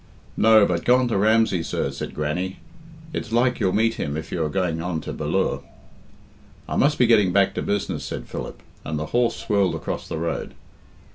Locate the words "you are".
4.31-4.49